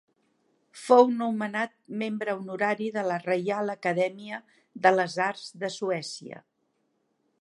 [0.83, 4.41] Fou nomenat Membre Honorari de la Reial Acadèmia
[4.87, 6.41] de les Arts de Suècia.